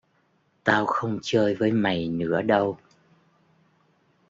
Tao 0.63 0.85
không 0.85 1.19
chơi 1.21 1.55
với 1.55 1.71
mày 1.71 2.07
nữa 2.09 2.41
đâu 2.41 2.77